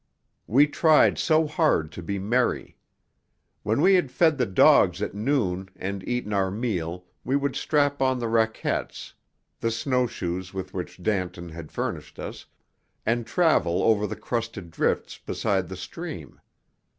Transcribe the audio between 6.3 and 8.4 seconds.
our meal we would strap on the